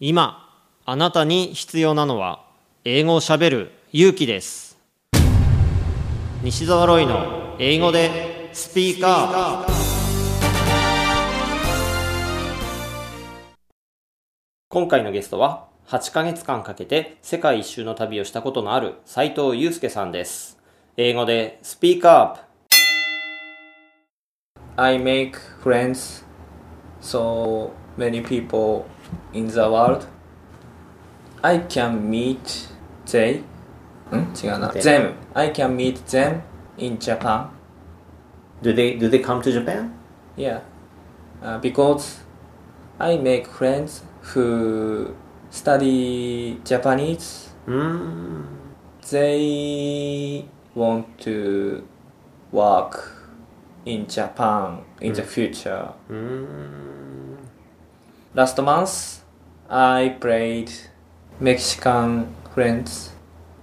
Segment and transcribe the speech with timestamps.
[0.00, 2.44] 今あなたに必要なのは
[2.84, 4.78] 英語をしゃべる勇気です。
[6.40, 9.72] 西澤ロイの英語でスピーカー。
[14.68, 20.60] 今回のゲストは8ヶ月間かけて世界一周の旅をしたことのある斉藤祐介さんです。
[20.96, 26.24] 英語でスピーカー I make friends
[27.00, 28.84] so many people
[29.33, 30.05] in the world.
[31.41, 32.69] I can meet
[33.05, 33.41] they
[34.11, 34.81] ん違うな Them.
[34.81, 35.13] them.
[35.33, 36.41] I can meet them
[36.77, 37.47] in Japan.
[38.61, 39.91] Do they, do they come to Japan?
[40.37, 40.61] Yeah.
[41.43, 42.21] Uh, because
[42.99, 44.03] I make friends
[44.33, 45.13] who
[45.51, 47.51] study Japanese.
[47.67, 48.45] うーん
[49.11, 51.83] They want to
[52.53, 53.11] work
[53.85, 55.89] in Japan in the future.
[56.09, 57.26] うーん
[58.38, 59.24] Last month,
[59.68, 60.70] I played
[61.40, 63.10] Mexican friends.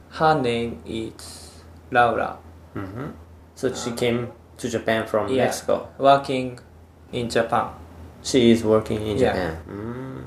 [0.10, 2.38] Her name is Laura.
[3.56, 5.46] So she came to Japan from Yeah.
[5.46, 5.88] Mexico.
[5.98, 6.60] Working
[7.14, 7.68] in Japan,
[8.22, 9.32] She is working in Yeah.
[9.32, 9.58] Japan.
[9.70, 10.24] Mm.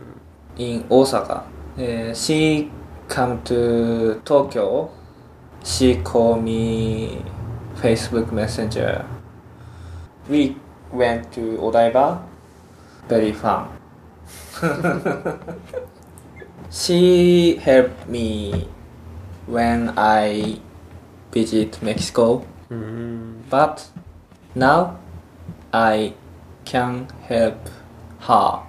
[0.56, 1.42] in Osaka.
[1.76, 2.70] Uh, she
[3.08, 4.88] come to Tokyo.
[5.62, 7.22] She call me
[7.82, 9.04] Facebook Messenger.
[10.30, 10.56] We
[10.90, 12.18] went to Odaiba.
[13.08, 13.77] Very fun.
[16.70, 18.68] she helped me
[19.46, 20.58] when I
[21.32, 22.44] visit Mexico.
[23.50, 23.86] But
[24.54, 24.98] now
[25.72, 26.14] I
[26.64, 27.68] can help
[28.20, 28.62] her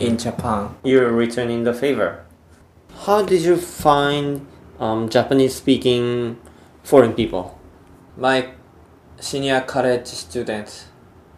[0.00, 0.74] in Japan.
[0.84, 2.24] You're returning the favor.
[3.06, 4.46] How did you find
[4.80, 6.36] um, Japanese speaking
[6.82, 7.58] foreign people?
[8.16, 8.48] My
[9.20, 10.86] senior college student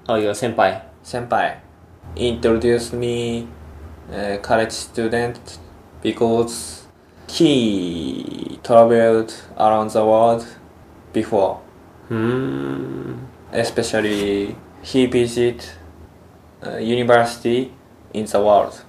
[0.08, 0.80] Oh, your senpai.
[1.05, 1.56] senpai
[2.16, 3.47] introduced me
[4.11, 5.59] uh, college student
[6.02, 6.88] because
[7.27, 10.45] he traveled around the world
[11.13, 11.59] before
[12.09, 13.14] Hmm.
[13.52, 15.73] especially he visit
[16.65, 17.71] uh, university
[18.14, 18.83] in the world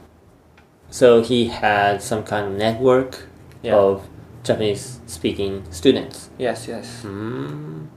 [0.91, 3.27] So he had some kind of network
[3.63, 3.75] Yeah.
[3.77, 4.03] of
[4.45, 6.31] Japanese speaking students.
[6.39, 7.89] yes yes Hmm.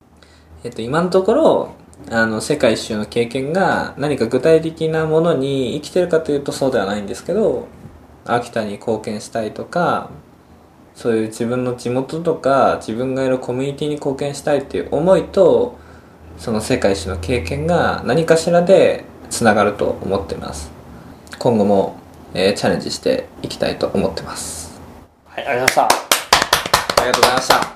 [0.64, 1.70] えっと、今のところ
[2.11, 7.67] あの世界一周の経験が何か具体的なものに生きてるかというとそうではないんですけど
[8.25, 10.11] 秋田に貢献したいとか
[10.95, 15.79] そういう自分の地元とか自分がいるコミュニティに貢献したいっていう思いと
[16.39, 20.71] その世界一周の経験が何かしらでつながると思ってます。
[21.39, 21.97] 今後も、
[22.35, 24.81] えーチャレンジしていきたいと思ってます。
[25.25, 26.17] はい、ありがとうございました。
[26.99, 27.76] ありがとうございました